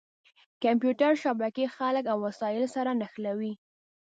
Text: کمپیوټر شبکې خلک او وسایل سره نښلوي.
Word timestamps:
کمپیوټر 0.63 1.11
شبکې 1.23 1.65
خلک 1.75 2.03
او 2.13 2.17
وسایل 2.27 2.63
سره 2.75 2.91
نښلوي. 2.99 3.53